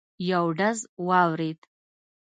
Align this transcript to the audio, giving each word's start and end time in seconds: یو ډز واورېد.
یو 0.29 0.45
ډز 0.59 0.79
واورېد. 1.07 1.59